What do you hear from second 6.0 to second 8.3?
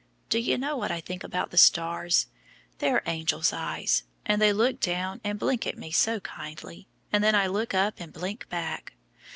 kindly, and then I look up and